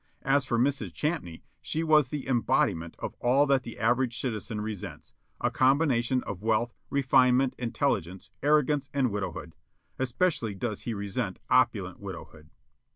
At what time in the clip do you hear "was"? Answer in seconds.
1.83-2.09